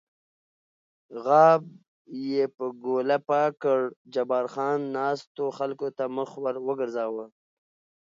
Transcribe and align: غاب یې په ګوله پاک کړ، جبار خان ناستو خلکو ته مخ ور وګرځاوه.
غاب 1.23 1.63
یې 2.29 2.43
په 2.55 2.65
ګوله 2.83 3.17
پاک 3.29 3.51
کړ، 3.63 3.79
جبار 4.13 4.45
خان 4.53 4.79
ناستو 4.95 5.45
خلکو 5.57 5.87
ته 5.97 6.03
مخ 6.15 6.29
ور 6.43 6.55
وګرځاوه. 6.67 7.25